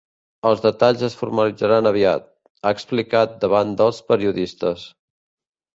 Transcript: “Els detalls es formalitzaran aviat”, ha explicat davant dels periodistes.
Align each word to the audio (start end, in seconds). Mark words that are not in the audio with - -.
“Els 0.51 0.61
detalls 0.61 1.03
es 1.07 1.17
formalitzaran 1.19 1.89
aviat”, 1.91 2.27
ha 2.67 2.75
explicat 2.79 3.39
davant 3.47 3.79
dels 3.85 4.05
periodistes. 4.13 4.93